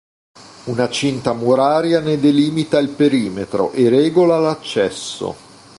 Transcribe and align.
Una 0.63 0.89
cinta 0.89 1.31
muraria 1.33 1.99
ne 1.99 2.19
delimita 2.19 2.79
il 2.79 2.89
perimetro 2.89 3.71
e 3.71 3.87
regola 3.87 4.39
l'accesso. 4.39 5.35